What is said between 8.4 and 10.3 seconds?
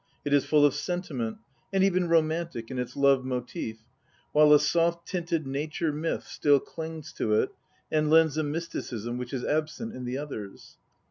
mysticism which is absent in the